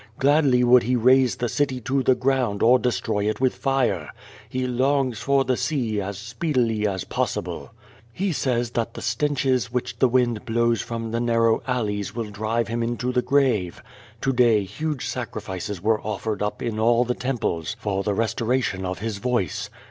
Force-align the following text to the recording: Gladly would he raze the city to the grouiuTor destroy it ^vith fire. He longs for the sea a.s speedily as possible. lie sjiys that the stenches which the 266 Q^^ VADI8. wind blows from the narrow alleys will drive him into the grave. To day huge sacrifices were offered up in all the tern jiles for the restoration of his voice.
Gladly 0.17 0.63
would 0.63 0.81
he 0.81 0.95
raze 0.95 1.35
the 1.35 1.47
city 1.47 1.79
to 1.81 2.01
the 2.01 2.15
grouiuTor 2.15 2.81
destroy 2.81 3.29
it 3.29 3.37
^vith 3.37 3.51
fire. 3.51 4.09
He 4.49 4.65
longs 4.65 5.19
for 5.19 5.45
the 5.45 5.55
sea 5.55 5.99
a.s 5.99 6.17
speedily 6.17 6.87
as 6.87 7.03
possible. 7.03 7.69
lie 8.19 8.25
sjiys 8.29 8.73
that 8.73 8.95
the 8.95 9.03
stenches 9.03 9.71
which 9.71 9.99
the 9.99 10.09
266 10.09 10.09
Q^^ 10.09 10.13
VADI8. 10.15 10.33
wind 10.33 10.45
blows 10.47 10.81
from 10.81 11.11
the 11.11 11.19
narrow 11.19 11.61
alleys 11.67 12.15
will 12.15 12.31
drive 12.31 12.67
him 12.67 12.81
into 12.81 13.11
the 13.11 13.21
grave. 13.21 13.83
To 14.21 14.33
day 14.33 14.63
huge 14.63 15.05
sacrifices 15.05 15.83
were 15.83 16.01
offered 16.01 16.41
up 16.41 16.63
in 16.63 16.79
all 16.79 17.03
the 17.05 17.13
tern 17.13 17.37
jiles 17.37 17.75
for 17.77 18.01
the 18.01 18.15
restoration 18.15 18.83
of 18.83 18.97
his 18.97 19.19
voice. 19.19 19.69